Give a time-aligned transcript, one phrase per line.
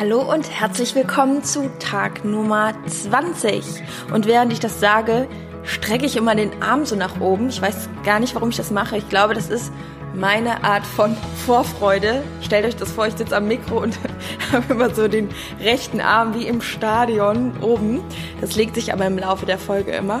[0.00, 3.62] Hallo und herzlich willkommen zu Tag Nummer 20.
[4.14, 5.28] Und während ich das sage,
[5.62, 7.50] strecke ich immer den Arm so nach oben.
[7.50, 8.96] Ich weiß gar nicht, warum ich das mache.
[8.96, 9.70] Ich glaube, das ist
[10.14, 12.22] meine Art von Vorfreude.
[12.40, 13.98] Stellt euch das vor, ich sitze am Mikro und
[14.52, 15.28] habe immer so den
[15.60, 18.00] rechten Arm wie im Stadion oben.
[18.40, 20.20] Das legt sich aber im Laufe der Folge immer.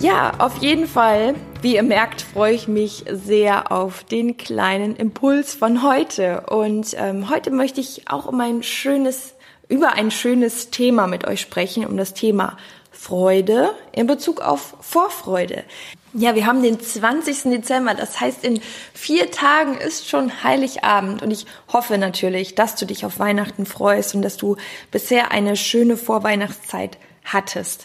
[0.00, 5.54] Ja, auf jeden Fall, wie ihr merkt, freue ich mich sehr auf den kleinen Impuls
[5.54, 6.42] von heute.
[6.48, 9.34] Und ähm, heute möchte ich auch um ein schönes,
[9.68, 12.56] über ein schönes Thema mit euch sprechen, um das Thema
[12.90, 15.64] Freude in Bezug auf Vorfreude.
[16.12, 17.44] Ja, wir haben den 20.
[17.44, 18.60] Dezember, das heißt, in
[18.94, 24.14] vier Tagen ist schon Heiligabend und ich hoffe natürlich, dass du dich auf Weihnachten freust
[24.14, 24.56] und dass du
[24.90, 27.84] bisher eine schöne Vorweihnachtszeit hattest.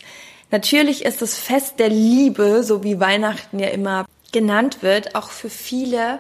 [0.56, 5.50] Natürlich ist das Fest der Liebe, so wie Weihnachten ja immer genannt wird, auch für
[5.50, 6.20] viele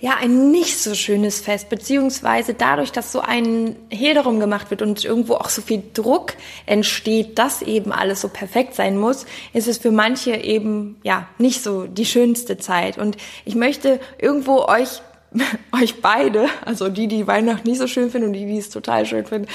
[0.00, 4.82] ja ein nicht so schönes Fest, beziehungsweise dadurch, dass so ein Hehl darum gemacht wird
[4.82, 6.32] und irgendwo auch so viel Druck
[6.66, 11.62] entsteht, dass eben alles so perfekt sein muss, ist es für manche eben ja nicht
[11.62, 12.98] so die schönste Zeit.
[12.98, 15.00] Und ich möchte irgendwo euch
[15.72, 19.06] euch beide, also die, die Weihnachten nicht so schön finden und die, die es total
[19.06, 19.48] schön finden,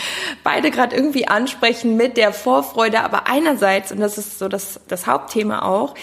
[0.44, 5.08] beide gerade irgendwie ansprechen mit der Vorfreude, aber einerseits, und das ist so das, das
[5.08, 5.96] Hauptthema auch,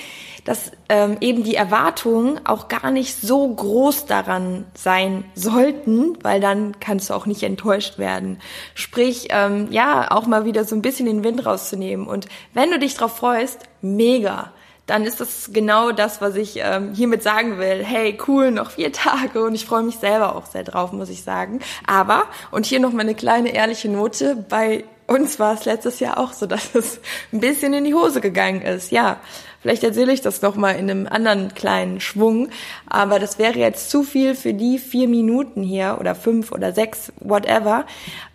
[0.46, 6.78] dass ähm, eben die Erwartungen auch gar nicht so groß daran sein sollten, weil dann
[6.78, 8.38] kannst du auch nicht enttäuscht werden.
[8.74, 12.06] Sprich, ähm, ja, auch mal wieder so ein bisschen den Wind rauszunehmen.
[12.06, 14.52] Und wenn du dich drauf freust, mega
[14.86, 17.84] dann ist das genau das, was ich ähm, hiermit sagen will.
[17.84, 21.22] Hey, cool, noch vier Tage und ich freue mich selber auch sehr drauf, muss ich
[21.22, 21.60] sagen.
[21.86, 26.18] Aber, und hier noch mal eine kleine ehrliche Note, bei uns war es letztes Jahr
[26.18, 27.00] auch so, dass es
[27.32, 28.90] ein bisschen in die Hose gegangen ist.
[28.90, 29.20] Ja,
[29.66, 32.50] Vielleicht erzähle ich das noch mal in einem anderen kleinen Schwung,
[32.88, 37.12] aber das wäre jetzt zu viel für die vier Minuten hier oder fünf oder sechs,
[37.18, 37.84] whatever.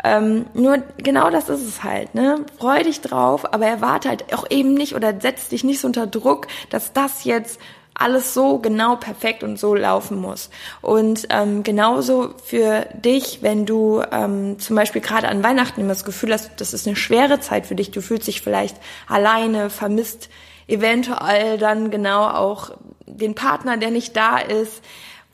[0.04, 2.16] Ähm, nur genau das ist es halt.
[2.16, 2.46] Ne?
[2.60, 6.06] Freu dich drauf, aber erwarte halt auch eben nicht oder setz dich nicht so unter
[6.06, 7.62] Druck, dass das jetzt
[8.02, 10.50] alles so genau perfekt und so laufen muss.
[10.82, 16.06] Und ähm, genauso für dich, wenn du ähm, zum Beispiel gerade an Weihnachten immer das
[16.06, 20.30] Gefühl hast, das ist eine schwere Zeit für dich, du fühlst dich vielleicht alleine, vermisst
[20.68, 22.72] eventuell dann genau auch
[23.06, 24.82] den Partner, der nicht da ist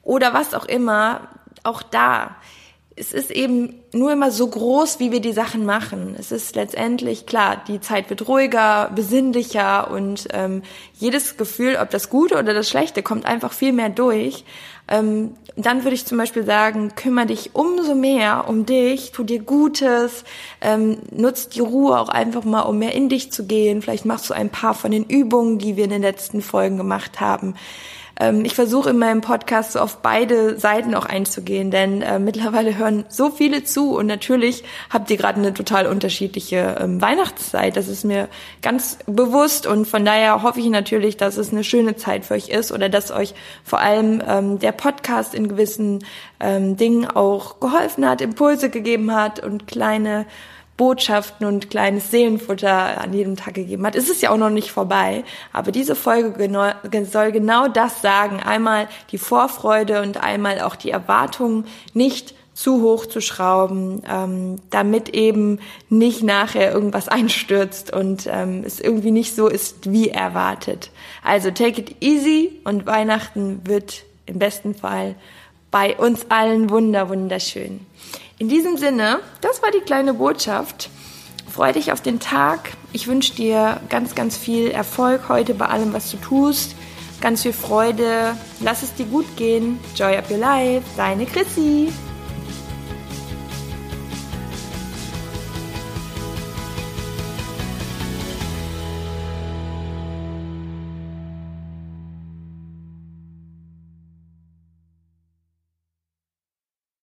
[0.02, 1.28] oder was auch immer,
[1.64, 2.36] auch da.
[3.00, 6.16] Es ist eben nur immer so groß, wie wir die Sachen machen.
[6.18, 10.64] Es ist letztendlich klar, die Zeit wird ruhiger, besinnlicher und ähm,
[10.96, 14.46] jedes Gefühl, ob das Gute oder das Schlechte, kommt einfach viel mehr durch.
[14.88, 19.40] Ähm, dann würde ich zum Beispiel sagen, kümmere dich umso mehr um dich, tu dir
[19.40, 20.24] Gutes,
[20.62, 23.82] ähm, nutzt die Ruhe auch einfach mal, um mehr in dich zu gehen.
[23.82, 27.20] Vielleicht machst du ein paar von den Übungen, die wir in den letzten Folgen gemacht
[27.20, 27.56] haben.
[28.20, 32.78] Ähm, ich versuche in meinem Podcast so auf beide Seiten auch einzugehen, denn äh, mittlerweile
[32.78, 37.76] hören so viele zu und natürlich habt ihr gerade eine total unterschiedliche ähm, Weihnachtszeit.
[37.76, 38.28] Das ist mir
[38.62, 42.50] ganz bewusst und von daher hoffe ich natürlich, dass es eine schöne Zeit für euch
[42.50, 43.34] ist oder dass euch
[43.64, 46.04] vor allem ähm, der Podcast in gewissen
[46.40, 50.26] ähm, Dingen auch geholfen hat, Impulse gegeben hat und kleine
[50.78, 53.96] Botschaften und kleines Seelenfutter an jedem Tag gegeben hat.
[53.96, 56.70] Es ist ja auch noch nicht vorbei, aber diese Folge genau,
[57.12, 58.42] soll genau das sagen.
[58.42, 65.10] Einmal die Vorfreude und einmal auch die Erwartungen nicht zu hoch zu schrauben, ähm, damit
[65.10, 70.92] eben nicht nachher irgendwas einstürzt und ähm, es irgendwie nicht so ist wie erwartet.
[71.24, 75.16] Also take it easy und Weihnachten wird im besten Fall
[75.72, 77.82] bei uns allen wunder wunderschön.
[78.40, 80.92] In diesem Sinne, das war die kleine Botschaft.
[81.50, 82.74] Freu dich auf den Tag.
[82.94, 86.76] Ich wünsche dir ganz, ganz viel Erfolg heute bei allem, was du tust.
[87.20, 88.38] Ganz viel Freude.
[88.60, 89.80] Lass es dir gut gehen.
[89.96, 90.86] Joy up your life.
[90.96, 91.92] Deine Chrissy.